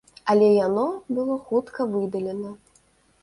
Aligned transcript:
Але 0.33 0.45
яно 0.67 0.85
было 1.17 1.37
хутка 1.49 1.87
выдалена. 1.93 2.51